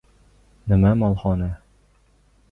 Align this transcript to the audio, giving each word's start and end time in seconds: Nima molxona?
Nima 0.71 0.93
molxona? 1.01 1.51